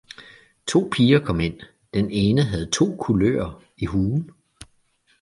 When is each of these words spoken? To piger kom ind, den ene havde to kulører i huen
To 0.67 0.89
piger 0.91 1.19
kom 1.25 1.39
ind, 1.39 1.59
den 1.93 2.11
ene 2.11 2.41
havde 2.41 2.65
to 2.69 2.95
kulører 2.99 3.63
i 3.77 3.85
huen 3.85 4.31